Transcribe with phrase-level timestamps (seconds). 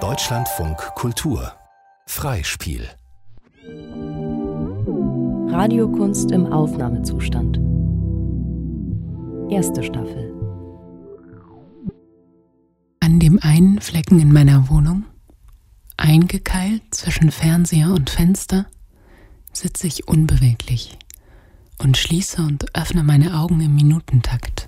[0.00, 1.52] Deutschlandfunk Kultur
[2.06, 2.88] Freispiel
[5.52, 7.60] Radiokunst im Aufnahmezustand.
[9.48, 10.34] Erste Staffel.
[12.98, 15.04] An dem einen Flecken in meiner Wohnung,
[15.96, 18.66] eingekeilt zwischen Fernseher und Fenster,
[19.52, 20.98] sitze ich unbeweglich
[21.78, 24.66] und schließe und öffne meine Augen im Minutentakt.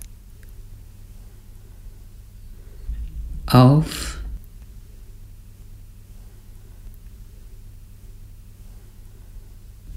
[3.46, 4.18] Auf.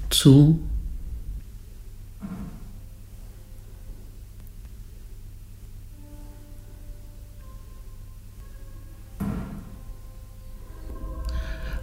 [0.10, 0.60] Zu.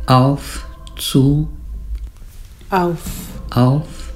[0.06, 0.64] Auf,
[0.96, 1.48] zu,
[2.70, 3.00] Auf,
[3.50, 4.12] auf.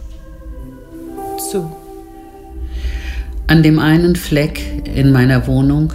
[1.51, 1.77] zu.
[3.49, 5.93] An dem einen Fleck in meiner Wohnung,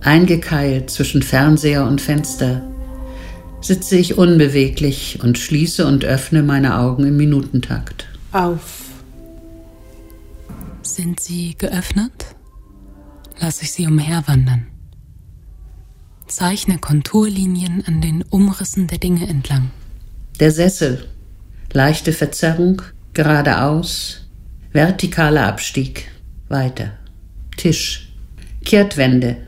[0.00, 2.62] eingekeilt zwischen Fernseher und Fenster,
[3.60, 8.06] sitze ich unbeweglich und schließe und öffne meine Augen im Minutentakt.
[8.32, 8.84] Auf,
[10.82, 12.26] Sind sie geöffnet?
[13.40, 14.66] Lass ich sie umherwandern.
[16.26, 19.70] Zeichne Konturlinien an den Umrissen der Dinge entlang.
[20.40, 21.06] Der Sessel,
[21.72, 22.82] leichte Verzerrung,
[23.14, 24.28] geradeaus,
[24.72, 26.08] vertikaler Abstieg,
[26.48, 26.92] weiter.
[27.56, 28.12] Tisch,
[28.64, 29.47] Kehrtwende,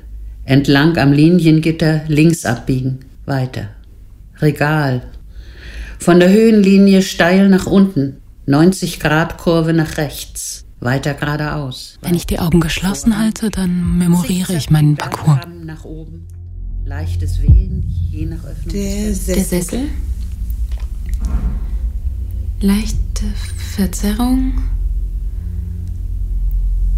[0.51, 3.69] entlang am Liniengitter links abbiegen, weiter.
[4.41, 5.03] Regal,
[6.01, 11.99] von der Höhenlinie steil nach unten, 90 Grad Kurve nach rechts, weiter geradeaus.
[12.03, 15.37] Wenn ich die Augen geschlossen halte, dann memoriere ich meinen Parcours.
[15.37, 16.27] Bergkamm nach oben,
[16.85, 18.75] leichtes Wehen, je nach Öffnung.
[18.75, 19.35] der Sessel.
[19.35, 19.81] Der Sessel.
[22.61, 23.25] Leichte
[23.77, 24.55] Verzerrung.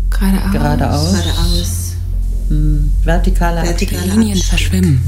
[0.09, 0.53] Geradeaus.
[0.53, 1.13] Geradeaus.
[1.13, 1.82] Geradeaus.
[3.05, 3.91] Vertikaler Abstieg.
[3.91, 4.49] Vertikaler Linien Abstieg.
[4.49, 5.03] verschwimmen.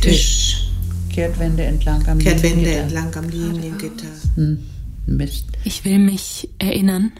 [0.00, 0.68] Tisch.
[1.12, 2.82] Kehrtwende entlang am Kehrtwende Liniengitter.
[2.82, 4.06] entlang am Liniengitter.
[4.34, 4.58] Hm,
[5.06, 5.46] Mist.
[5.64, 7.12] Ich will mich erinnern.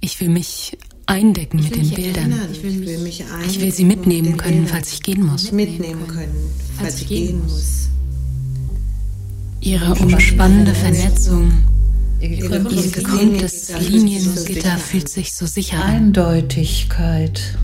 [0.00, 0.76] Ich will mich
[1.06, 2.32] eindecken mit den Bildern.
[2.32, 2.48] Erinnern.
[2.52, 5.52] Ich will mich, ein Ich will sie mitnehmen können, falls ich gehen muss.
[5.52, 6.34] mitnehmen können,
[6.78, 7.88] falls ich gehen muss.
[9.60, 11.52] Ihre umspannende Vernetzung,
[12.20, 15.96] Ihr gekrümmtes Liniengitter fühlt sich so sicher an.
[16.06, 17.56] Eindeutigkeit.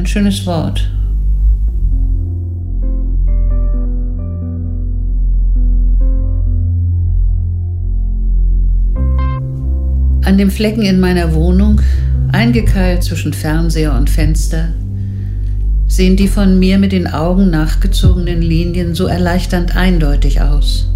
[0.00, 0.88] Ein schönes Wort.
[10.24, 11.82] An dem Flecken in meiner Wohnung,
[12.32, 14.72] eingekeilt zwischen Fernseher und Fenster,
[15.86, 20.90] sehen die von mir mit den Augen nachgezogenen Linien so erleichternd eindeutig aus.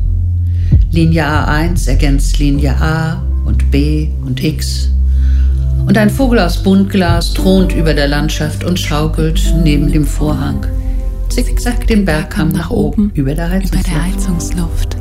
[0.90, 4.88] Linie A1 ergänzt Linie A und B und X.
[5.86, 10.66] Und ein Vogel aus Buntglas thront über der Landschaft und schaukelt neben dem Vorhang.
[11.28, 13.86] Zickzack den Bergkamm nach oben über der über Heizungsluft.
[13.86, 14.96] der Heizungsluft.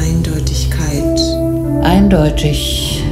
[0.00, 1.20] Eindeutigkeit.
[1.82, 3.02] Eindeutigkeit.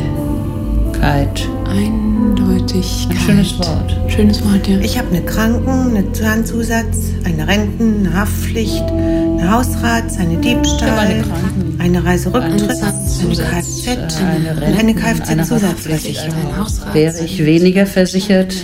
[1.69, 3.11] Eindeutigkeit.
[3.11, 3.97] Ein schönes Wort.
[4.09, 4.79] Schönes Wort, ja.
[4.81, 10.93] Ich habe eine Kranken-, eine Zahnzusatz, eine Renten-, eine Haftpflicht, eine Hausrats-, eine Diebstahl, Ich
[10.93, 16.55] habe eine Kranken- eine Reiserücktritt, eine eine Zusatz, Kfz eine eine Kfz-Zusatzversicherung.
[16.55, 16.95] Ein.
[16.95, 18.55] Wäre ich weniger versichert,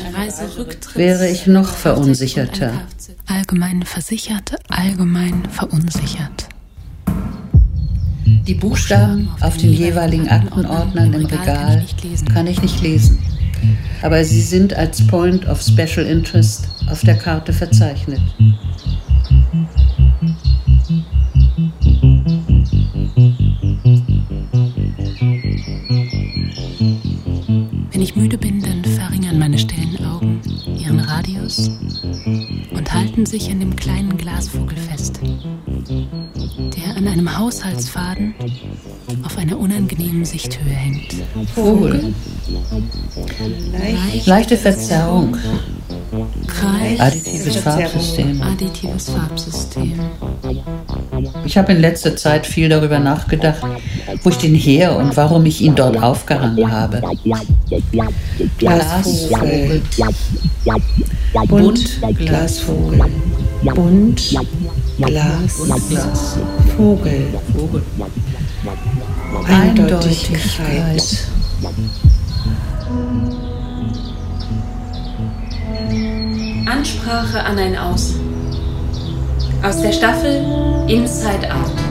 [0.95, 2.73] wäre ich noch verunsicherter.
[3.27, 6.49] Allgemein versichert, allgemein verunsichert.
[8.27, 11.85] Die Buchstaben auf den jeweiligen Aktenordnern im Regal
[12.33, 13.19] kann ich nicht lesen.
[14.03, 18.21] Aber sie sind als Point of Special Interest auf der Karte verzeichnet.
[28.07, 30.41] Ich müde bin, dann verringern meine stillen Augen
[30.79, 31.73] ihren Radius
[32.71, 38.33] und halten sich an dem kleinen Glasvogel fest, der an einem Haushaltsfaden
[39.25, 41.15] auf einer unangenehmen Sichthöhe hängt.
[41.53, 42.15] Vogel.
[44.25, 45.37] Leichte Verzerrung.
[46.47, 48.41] Kreis, Additives Farbsystem.
[48.41, 49.99] additives Farbsystem.
[51.45, 53.67] Ich habe in letzter Zeit viel darüber nachgedacht,
[54.23, 57.01] wo ich den her und warum ich ihn dort aufgehangen habe.
[58.59, 59.83] Glasvogel.
[61.49, 63.01] Bunt, Glasvogel.
[63.75, 64.37] Bunt,
[64.99, 65.55] Glas,
[65.89, 66.39] Glas.
[66.77, 67.27] Vogel.
[67.57, 67.83] Vogel.
[69.47, 71.03] Eindeutigkeit.
[76.67, 78.21] Ansprache an ein Außen.
[79.63, 80.45] Aus der Staffel
[80.89, 81.86] Inside Out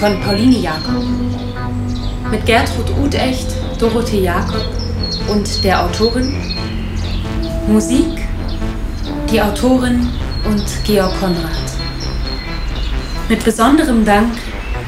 [0.00, 1.04] von Pauline Jakob.
[2.30, 3.48] Mit Gertrud Utecht,
[3.78, 4.64] Dorothee Jakob,
[5.28, 6.32] und der Autorin.
[7.68, 8.26] Musik,
[9.30, 10.08] die Autorin
[10.48, 11.50] und Georg Konrad.
[13.28, 14.32] Mit besonderem Dank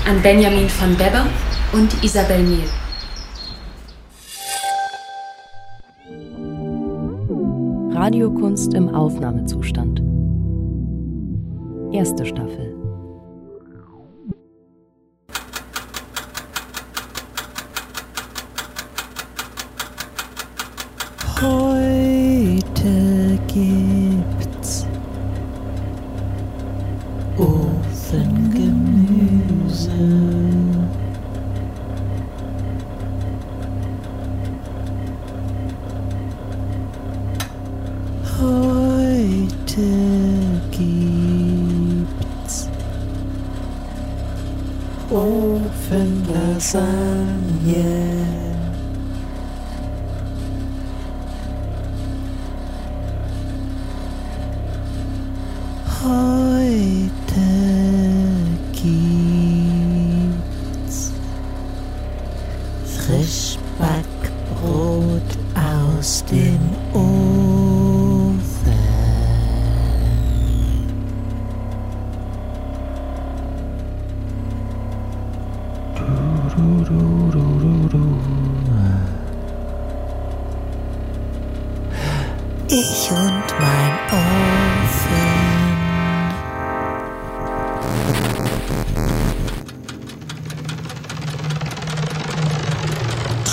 [0.09, 1.27] an Benjamin von Beber
[1.75, 2.65] und Isabel Miel.
[7.95, 10.03] Radiokunst im Aufnahmezustand.
[11.93, 12.82] Erste Staffel.
[21.43, 24.87] Heute gibt's
[27.37, 28.31] Ofengemüse.
[38.41, 39.83] Heute
[40.71, 42.69] gibt's
[45.11, 46.73] Ofenlasagne.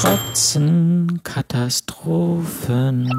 [0.10, 3.12] Trotzen Katastrophen.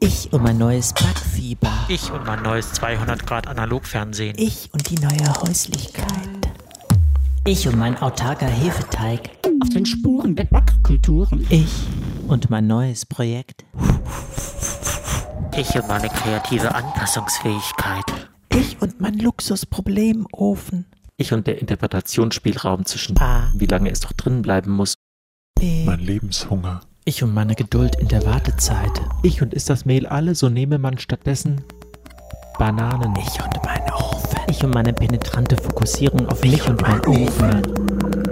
[0.00, 1.70] Ich und mein neues Backfieber.
[1.88, 4.38] Ich und mein neues 200 Grad Analogfernsehen.
[4.38, 6.08] Ich und die neue Häuslichkeit.
[7.44, 9.28] Ich und mein autarker Hefeteig.
[9.60, 11.46] Auf den Spuren der Backkulturen.
[11.50, 11.86] Ich
[12.26, 13.66] und mein neues Projekt.
[15.54, 18.30] Ich und meine kreative Anpassungsfähigkeit.
[18.48, 20.86] Ich und mein Luxusproblemofen.
[21.16, 23.52] Ich und der Interpretationsspielraum zwischen A.
[23.54, 24.94] wie lange es doch drin bleiben muss.
[25.54, 25.84] B.
[25.84, 26.80] Mein Lebenshunger.
[27.04, 28.90] Ich und meine Geduld in der Wartezeit.
[29.22, 31.62] Ich und ist das Mehl alle, so nehme man stattdessen
[32.58, 33.14] Bananen.
[33.16, 34.40] Ich und mein Ofen.
[34.48, 38.23] Ich und meine penetrante Fokussierung auf mich und mein Ofen.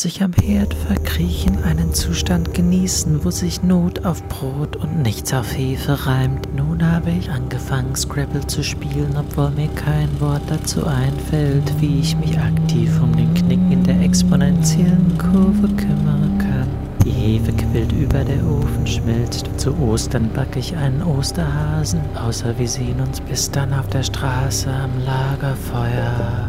[0.00, 5.54] Sich am Herd verkriechen, einen Zustand genießen, wo sich Not auf Brot und nichts auf
[5.54, 6.48] Hefe reimt.
[6.56, 12.16] Nun habe ich angefangen, Scrabble zu spielen, obwohl mir kein Wort dazu einfällt, wie ich
[12.16, 16.68] mich aktiv um den Knick in der exponentiellen Kurve kümmern kann.
[17.04, 19.50] Die Hefe quillt über, der Ofen schmilzt.
[19.58, 24.70] Zu Ostern backe ich einen Osterhasen, außer wir sehen uns bis dann auf der Straße
[24.70, 26.48] am Lagerfeuer.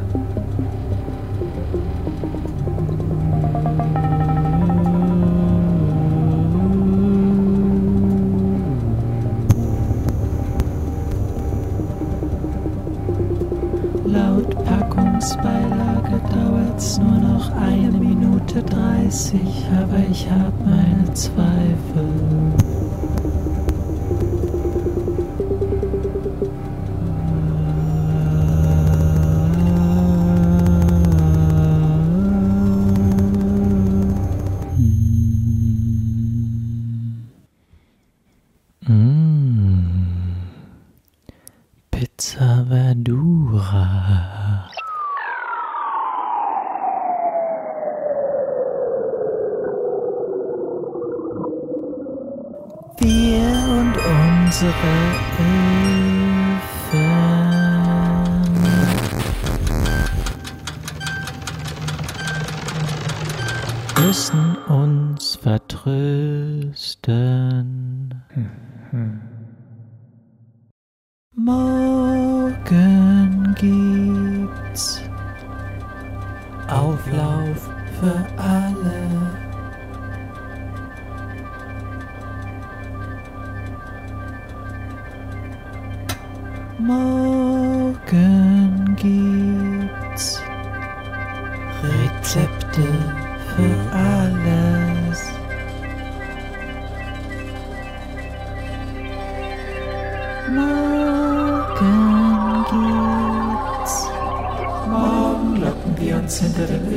[42.37, 43.87] Verdura.
[52.99, 54.93] Wir und unsere
[55.39, 57.11] Öfen.
[63.99, 66.71] Müssen uns vertrösten.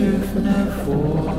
[0.04, 1.34] Öfen hervor.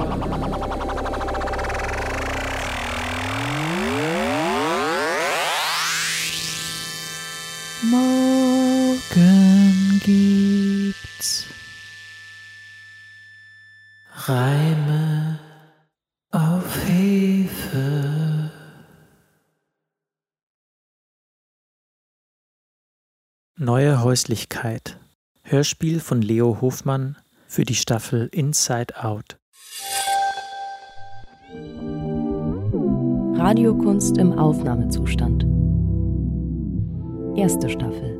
[7.84, 9.22] Morgen
[10.04, 11.46] gibt's
[14.12, 15.40] Reime
[16.32, 18.52] auf Hefe.
[23.58, 24.98] Neue Häuslichkeit.
[25.44, 27.18] Hörspiel von Leo Hofmann
[27.56, 29.38] für die Staffel Inside Out.
[33.38, 35.46] Radiokunst im Aufnahmezustand.
[37.38, 38.20] Erste Staffel.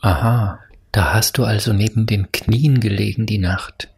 [0.00, 0.60] Aha,
[0.92, 3.92] da hast du also neben den Knien gelegen die Nacht.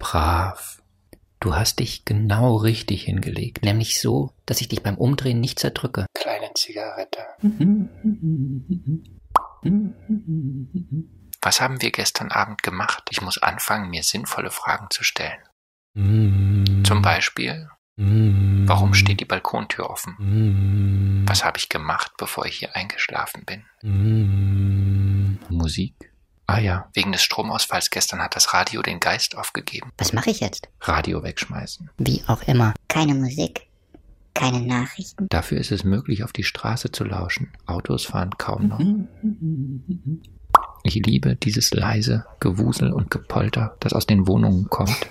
[0.00, 0.82] Brav.
[1.38, 6.06] Du hast dich genau richtig hingelegt, nämlich so, dass ich dich beim Umdrehen nicht zerdrücke.
[6.12, 7.20] Kleine Zigarette.
[11.48, 13.04] Was haben wir gestern Abend gemacht?
[13.08, 15.38] Ich muss anfangen, mir sinnvolle Fragen zu stellen.
[16.84, 21.24] Zum Beispiel, warum steht die Balkontür offen?
[21.26, 23.64] Was habe ich gemacht, bevor ich hier eingeschlafen bin?
[25.48, 26.12] Musik?
[26.46, 29.90] Ah ja, wegen des Stromausfalls gestern hat das Radio den Geist aufgegeben.
[29.96, 30.68] Was mache ich jetzt?
[30.82, 31.88] Radio wegschmeißen.
[31.96, 32.74] Wie auch immer.
[32.88, 33.68] Keine Musik.
[34.34, 35.26] Keine Nachrichten.
[35.30, 37.54] Dafür ist es möglich, auf die Straße zu lauschen.
[37.64, 38.80] Autos fahren kaum noch.
[40.82, 45.06] Ich liebe dieses leise Gewusel und Gepolter, das aus den Wohnungen kommt.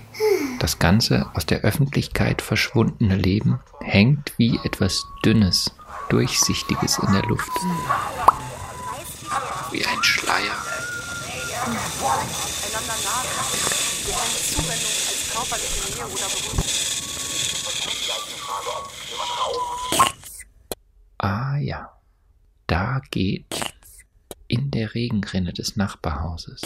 [0.58, 5.70] Das ganze aus der Öffentlichkeit verschwundene Leben hängt wie etwas Dünnes,
[6.08, 7.52] Durchsichtiges in der Luft.
[9.70, 10.56] Wie ein Schleier.
[21.18, 21.92] Ah ja,
[22.66, 23.77] da geht
[24.48, 26.62] in der Regenrinne des Nachbarhauses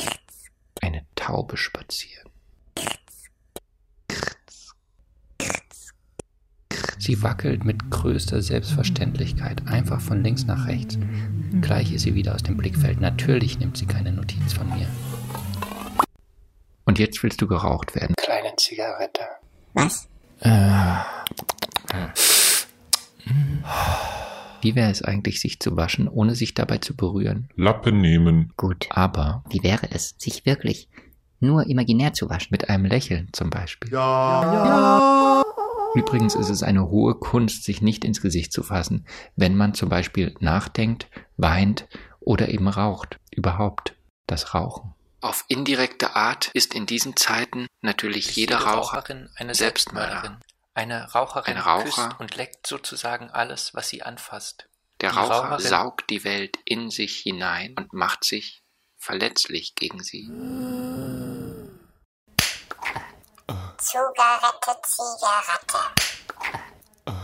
[0.80, 2.30] eine Taube spazieren.
[6.98, 10.96] Sie wackelt mit größter Selbstverständlichkeit einfach von links nach rechts.
[11.60, 13.00] Gleich ist sie wieder aus dem Blickfeld.
[13.00, 14.86] Natürlich nimmt sie keine Notiz von mir.
[16.84, 18.14] Und jetzt willst du geraucht werden.
[18.16, 19.24] Kleine Zigarette.
[19.74, 20.08] Was?
[20.40, 20.98] Äh.
[24.62, 27.48] Wie wäre es eigentlich, sich zu waschen, ohne sich dabei zu berühren?
[27.56, 28.52] Lappen nehmen.
[28.56, 28.86] Gut.
[28.90, 30.88] Aber Wie wäre es, sich wirklich
[31.40, 32.48] nur imaginär zu waschen?
[32.52, 33.92] mit einem Lächeln zum Beispiel.
[33.92, 35.42] Ja.
[35.94, 39.04] Übrigens ist es eine hohe Kunst, sich nicht ins Gesicht zu fassen,
[39.36, 41.86] wenn man zum Beispiel nachdenkt, weint
[42.20, 43.18] oder eben raucht.
[43.30, 44.94] Überhaupt das Rauchen.
[45.20, 50.36] Auf indirekte Art ist in diesen Zeiten natürlich jede Raucherin eine Selbstmörderin.
[50.74, 54.68] Eine Raucherin Ein Raucher küsst und leckt sozusagen alles, was sie anfasst.
[55.02, 58.62] Der Die Raucher Raucherin saugt die Welt in sich hinein und macht sich
[58.96, 60.28] verletzlich gegen sie.
[63.76, 65.78] Zigarette, Zigarette.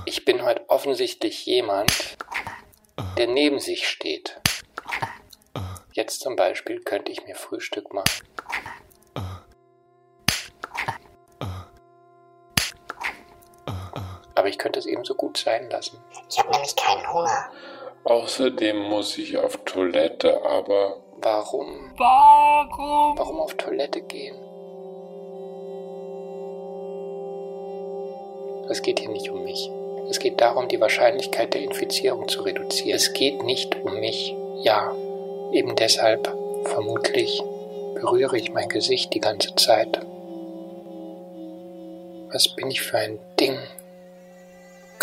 [0.05, 2.19] Ich bin heute offensichtlich jemand,
[3.17, 4.41] der neben sich steht.
[5.93, 8.29] Jetzt zum Beispiel könnte ich mir Frühstück machen.
[14.49, 16.03] Aber ich könnte es ebenso gut sein lassen.
[16.31, 17.51] Ich habe nämlich keinen Hunger.
[18.05, 21.93] Außerdem muss ich auf Toilette, aber Warum?
[21.99, 23.19] Warum?
[23.19, 24.37] Warum auf Toilette gehen?
[28.71, 29.71] Es geht hier nicht um mich.
[30.09, 32.97] Es geht darum, die Wahrscheinlichkeit der Infizierung zu reduzieren.
[32.97, 34.35] Es geht nicht um mich.
[34.63, 34.95] Ja,
[35.53, 37.43] eben deshalb, vermutlich,
[37.97, 40.01] berühre ich mein Gesicht die ganze Zeit.
[42.33, 43.59] Was bin ich für ein Ding?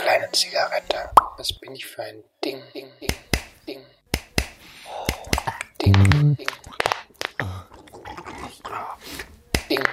[0.05, 1.09] Kleine Zigarette.
[1.35, 2.59] Was bin ich für ein Ding?
[2.75, 3.09] Ding, Ding,
[3.67, 3.79] Ding.
[5.81, 6.35] Ding, Ding.
[6.35, 6.47] Ding.
[9.67, 9.83] Ding.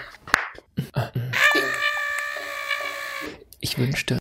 [3.60, 4.18] Ich wünschte,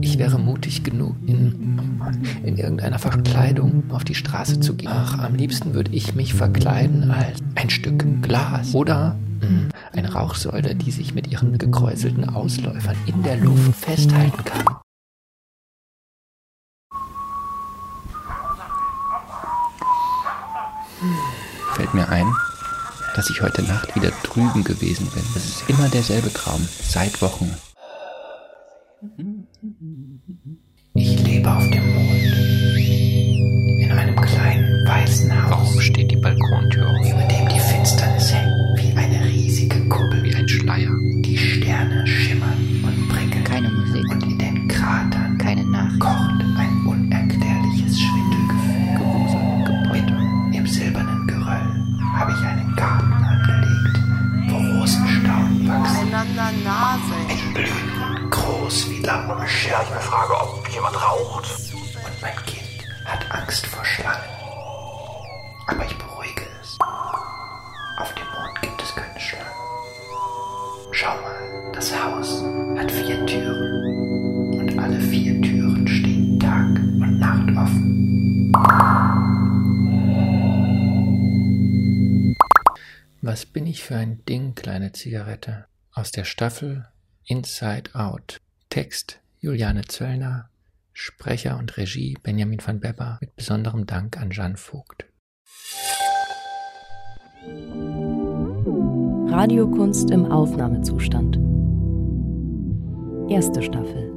[0.00, 2.02] ich wäre mutig genug, in,
[2.42, 4.90] in irgendeiner Verkleidung auf die Straße zu gehen.
[4.90, 10.74] Ach, am liebsten würde ich mich verkleiden als ein Stück Glas oder mm, eine Rauchsäule,
[10.74, 14.78] die sich mit ihren gekräuselten Ausläufern in der Luft festhalten kann.
[21.74, 22.26] Fällt mir ein,
[23.18, 25.24] dass ich heute Nacht wieder drüben gewesen bin.
[25.34, 27.52] Es ist immer derselbe Traum, seit Wochen.
[30.94, 31.87] Ich lebe auf dem
[71.00, 72.42] Schau mal, das Haus
[72.76, 74.58] hat vier Türen.
[74.58, 78.52] Und alle vier Türen stehen Tag und Nacht offen.
[83.22, 85.66] Was bin ich für ein Ding, kleine Zigarette?
[85.92, 86.88] Aus der Staffel
[87.26, 88.40] Inside Out.
[88.68, 90.50] Text Juliane Zöllner,
[90.92, 95.06] Sprecher und Regie Benjamin van Bebber mit besonderem Dank an Jan Vogt.
[99.38, 101.38] Radiokunst im Aufnahmezustand.
[103.30, 104.07] Erste Staffel.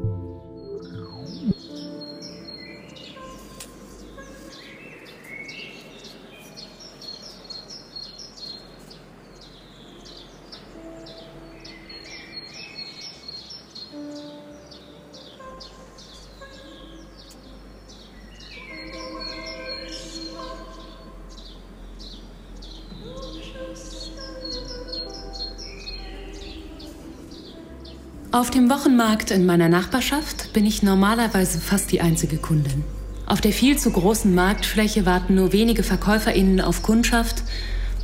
[28.41, 32.83] Auf dem Wochenmarkt in meiner Nachbarschaft bin ich normalerweise fast die einzige Kundin.
[33.27, 37.43] Auf der viel zu großen Marktfläche warten nur wenige VerkäuferInnen auf Kundschaft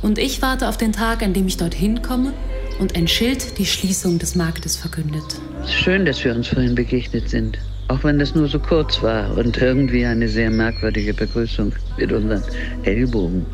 [0.00, 2.34] und ich warte auf den Tag, an dem ich dorthin komme
[2.78, 5.24] und ein Schild die Schließung des Marktes verkündet.
[5.66, 7.58] Schön, dass wir uns vorhin begegnet sind.
[7.88, 12.44] Auch wenn das nur so kurz war und irgendwie eine sehr merkwürdige Begrüßung mit unseren
[12.84, 13.44] Ellbogen.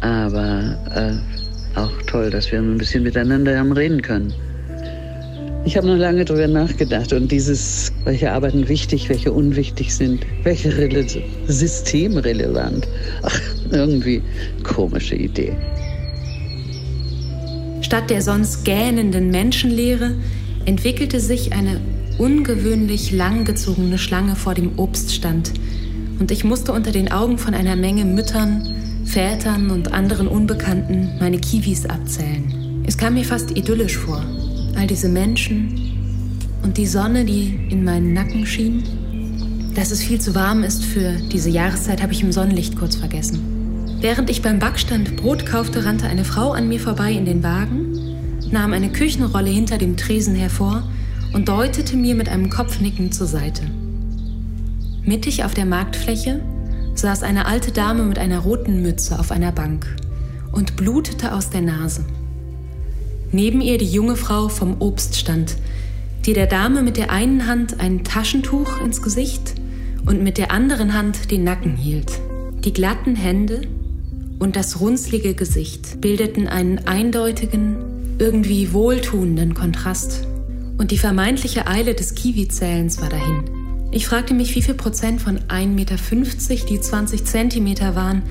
[0.00, 4.32] Aber äh, auch toll, dass wir ein bisschen miteinander haben reden können.
[5.66, 10.76] Ich habe noch lange darüber nachgedacht und dieses, welche Arbeiten wichtig, welche unwichtig sind, welche
[10.76, 11.04] Rele
[11.48, 12.86] systemrelevant.
[13.22, 13.40] Ach,
[13.72, 14.22] irgendwie
[14.62, 15.56] komische Idee.
[17.80, 20.14] Statt der sonst gähnenden Menschenleere
[20.66, 21.80] entwickelte sich eine
[22.16, 25.50] ungewöhnlich langgezogene Schlange vor dem Obststand
[26.20, 28.72] und ich musste unter den Augen von einer Menge Müttern,
[29.04, 32.84] Vätern und anderen Unbekannten meine Kiwis abzählen.
[32.86, 34.24] Es kam mir fast idyllisch vor
[34.76, 35.96] all diese Menschen
[36.62, 38.82] und die Sonne, die in meinen Nacken schien.
[39.74, 43.40] Dass es viel zu warm ist für diese Jahreszeit, habe ich im Sonnenlicht kurz vergessen.
[44.00, 48.16] Während ich beim Backstand Brot kaufte, rannte eine Frau an mir vorbei in den Wagen,
[48.50, 50.82] nahm eine Küchenrolle hinter dem Tresen hervor
[51.32, 53.62] und deutete mir mit einem Kopfnicken zur Seite.
[55.04, 56.40] Mittig auf der Marktfläche
[56.94, 59.86] saß eine alte Dame mit einer roten Mütze auf einer Bank
[60.52, 62.04] und blutete aus der Nase.
[63.32, 65.56] Neben ihr die junge Frau vom Obststand,
[66.24, 69.54] die der Dame mit der einen Hand ein Taschentuch ins Gesicht
[70.06, 72.12] und mit der anderen Hand den Nacken hielt.
[72.64, 73.62] Die glatten Hände
[74.38, 77.76] und das runzlige Gesicht bildeten einen eindeutigen,
[78.18, 80.26] irgendwie wohltuenden Kontrast.
[80.78, 83.44] Und die vermeintliche Eile des Kiwi-Zählens war dahin.
[83.92, 85.96] Ich fragte mich, wie viel Prozent von 1,50 Meter
[86.68, 88.22] die 20 Zentimeter waren,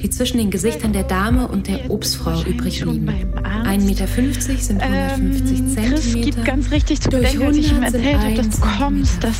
[0.00, 3.08] die zwischen den Gesichtern der Dame und der Obstfrau übrig blieben.
[3.08, 4.06] 1,50 Meter
[4.58, 5.94] sind 150 ähm, Zentimeter.
[5.94, 9.36] Chris gibt ganz richtig zu bedenken, als ich ihm erzählt habe, dass du kommst, dass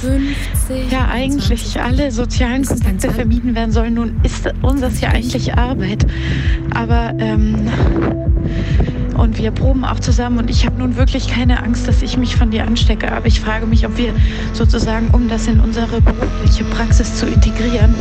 [0.90, 3.94] ja eigentlich alle sozialen Kontakte vermieden werden sollen.
[3.94, 6.06] Nun ist unseres ja eigentlich Arbeit.
[6.74, 7.70] Aber ähm,
[9.16, 12.36] und wir proben auch zusammen und ich habe nun wirklich keine Angst, dass ich mich
[12.36, 13.12] von dir anstecke.
[13.12, 14.12] Aber ich frage mich, ob wir
[14.52, 17.94] sozusagen, um das in unsere berufliche Praxis zu integrieren,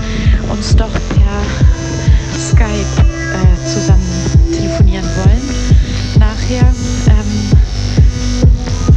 [0.50, 1.81] uns doch per
[2.42, 4.02] Skype äh, zusammen
[4.52, 5.42] telefonieren wollen.
[6.18, 6.74] Nachher,
[7.08, 7.32] ähm,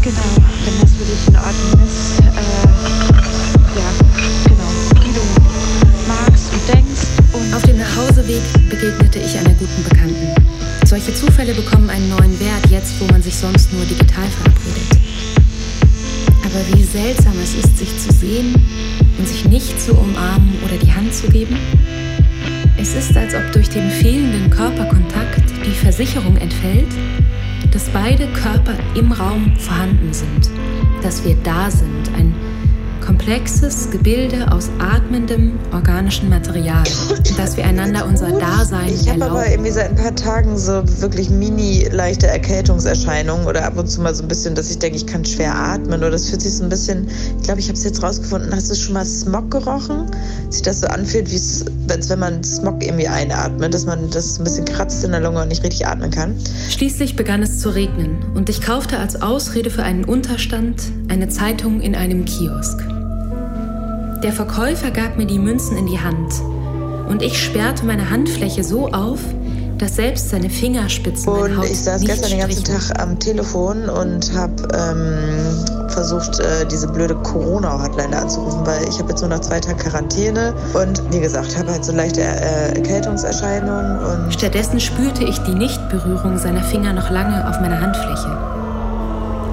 [0.00, 0.30] genau,
[0.64, 2.24] wenn das für dich in Ordnung ist, äh,
[3.76, 3.90] ja,
[4.44, 4.70] genau,
[5.04, 5.20] wie du
[6.08, 7.04] magst und denkst.
[7.32, 10.34] Und Auf dem Nachhauseweg begegnete ich einer guten Bekannten.
[10.86, 14.98] Solche Zufälle bekommen einen neuen Wert jetzt, wo man sich sonst nur digital verabredet.
[16.44, 18.54] Aber wie seltsam es ist, sich zu sehen
[19.18, 21.58] und sich nicht zu umarmen oder die Hand zu geben.
[22.84, 26.92] Es ist, als ob durch den fehlenden Körperkontakt die Versicherung entfällt,
[27.72, 30.50] dass beide Körper im Raum vorhanden sind,
[31.02, 32.34] dass wir da sind, ein
[33.04, 36.84] komplexes Gebilde aus atmendem organischen Material,
[37.36, 39.16] dass wir einander unser Dasein ich erlauben.
[39.16, 43.76] Ich habe aber irgendwie seit ein paar Tagen so wirklich mini leichte Erkältungserscheinungen oder ab
[43.76, 46.28] und zu mal so ein bisschen, dass ich denke, ich kann schwer atmen oder das
[46.28, 48.94] fühlt sich so ein bisschen, ich glaube, ich habe es jetzt rausgefunden, hast du schon
[48.94, 50.10] mal Smog gerochen?
[50.48, 51.64] Sich das so anfühlt, wie es,
[52.08, 55.48] wenn man Smog irgendwie einatmet, dass man das ein bisschen kratzt in der Lunge und
[55.48, 56.34] nicht richtig atmen kann.
[56.70, 61.80] Schließlich begann es zu regnen und ich kaufte als Ausrede für einen Unterstand eine Zeitung
[61.80, 62.93] in einem Kiosk.
[64.24, 66.32] Der Verkäufer gab mir die Münzen in die Hand
[67.10, 69.20] und ich sperrte meine Handfläche so auf,
[69.76, 74.54] dass selbst seine Fingerspitzen Und ich saß gestern den ganzen Tag am Telefon und habe
[74.72, 79.76] ähm, versucht, äh, diese blöde Corona-Hotline anzurufen, weil ich habe jetzt nur noch zwei Tage
[79.76, 83.98] Quarantäne und wie gesagt, habe halt so leichte äh, Erkältungserscheinungen.
[83.98, 88.38] Und Stattdessen spürte ich die Nichtberührung seiner Finger noch lange auf meiner Handfläche.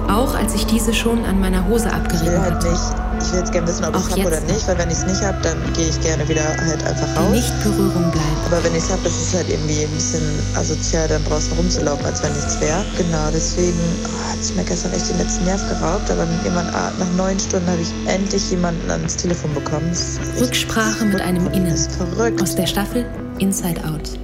[0.08, 2.70] Auch als ich diese schon an meiner Hose abgerieben halt hatte.
[2.70, 4.98] nicht, ich will jetzt gerne wissen, ob ich es habe oder nicht, weil wenn ich
[4.98, 7.26] es nicht habe, dann gehe ich gerne wieder halt einfach raus.
[7.30, 8.42] Die Nichtberührung bleibt.
[8.46, 10.22] Aber wenn ich es habe, ist es halt irgendwie ein bisschen
[10.56, 12.84] asozial, dann draußen rumzulaufen, als wenn nichts wäre.
[12.98, 16.10] Genau, deswegen oh, hat es mir gestern echt den letzten Nerv geraubt.
[16.10, 19.86] Aber irgendwann ah, nach neun Stunden habe ich endlich jemanden ans Telefon bekommen.
[19.90, 21.76] Das ist Rücksprache mit einem Innen.
[21.76, 22.42] verrückt.
[22.42, 23.06] Aus der Staffel
[23.38, 24.18] Inside Out.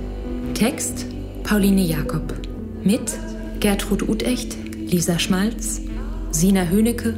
[0.54, 1.06] Text
[1.44, 2.34] Pauline Jakob.
[2.82, 3.12] Mit
[3.60, 4.56] Gertrud Utecht,
[4.86, 5.80] Lisa Schmalz,
[6.30, 7.16] Sina Höhnecke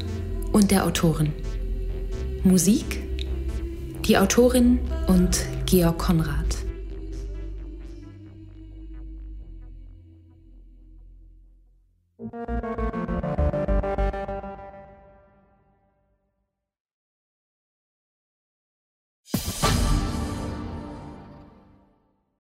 [0.53, 1.33] und der Autorin.
[2.43, 3.03] Musik
[4.07, 6.60] die Autorin und Georg Konrad.